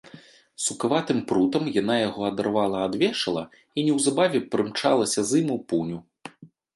Сукаватым 0.67 1.19
прутам 1.31 1.63
яна 1.81 1.97
яго 2.09 2.21
адарвала 2.29 2.79
ад 2.87 2.93
вешала 3.01 3.43
і 3.57 3.79
неўзабаве 3.91 4.39
прымчалася 4.55 5.19
з 5.33 5.43
ім 5.43 5.53
у 5.57 5.59
пуню. 5.73 5.99